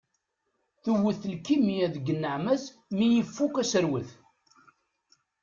[0.83, 2.63] Tewwet lkimya deg nneɛma-s
[2.97, 4.09] mi ifukk aserwet.